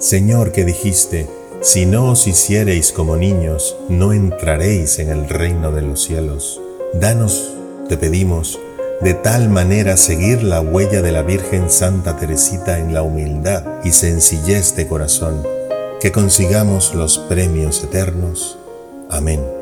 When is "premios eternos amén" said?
17.18-19.59